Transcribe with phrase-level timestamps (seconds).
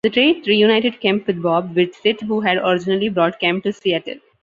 [0.03, 4.17] The trade reunited Kemp with Bob Whitsitt, who had originally brought Kemp to Seattle.